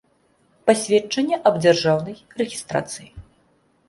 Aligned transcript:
Пасведчанне 0.69 1.37
аб 1.49 1.59
дзяржаўнай 1.65 2.15
рэгiстрацыi. 2.39 3.07